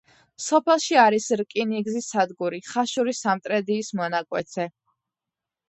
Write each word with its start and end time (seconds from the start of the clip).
სოფელში 0.43 0.95
არის 1.01 1.27
რკინიგზის 1.41 2.09
სადგური 2.15 2.61
ხაშური-სამტრედიის 2.71 3.95
მონაკვეთზე. 4.03 4.69